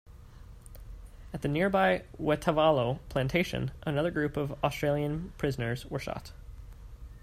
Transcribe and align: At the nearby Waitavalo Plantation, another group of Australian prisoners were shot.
At 1.31 1.43
the 1.43 1.47
nearby 1.47 2.05
Waitavalo 2.19 2.97
Plantation, 3.09 3.69
another 3.83 4.09
group 4.09 4.35
of 4.35 4.53
Australian 4.63 5.31
prisoners 5.37 5.85
were 5.85 5.99
shot. 5.99 6.31